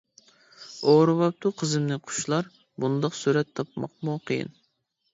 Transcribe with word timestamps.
ئورىۋاپتۇ 0.93 1.51
قىزىمنى 1.61 1.99
قۇشلار، 2.09 2.51
بۇنداق 2.85 3.21
سۈرەت 3.23 3.55
تاپماقمۇ 3.61 4.21
قىيىن. 4.31 4.57